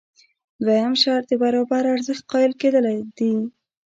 دویم 0.65 0.93
شرط 1.01 1.25
د 1.29 1.33
برابر 1.43 1.83
ارزښت 1.93 2.23
قایل 2.31 2.53
کېدل 2.61 2.85
دي. 3.17 3.31